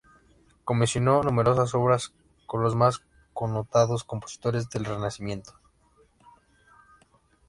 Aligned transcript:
Comisionó 0.63 1.21
numerosas 1.21 1.75
obras 1.75 2.11
con 2.47 2.63
los 2.63 2.73
más 2.75 3.03
connotados 3.33 4.03
compositores 4.03 4.67
del 4.71 4.85
Renacimiento. 4.85 5.53